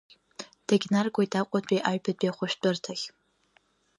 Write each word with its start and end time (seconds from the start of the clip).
Дагьнаргоит 0.67 1.31
Аҟәатәи 1.39 1.85
аҩбатәи 1.89 2.29
ахәшәтәырҭахь. 2.31 3.05